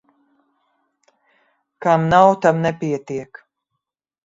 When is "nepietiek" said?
2.65-3.31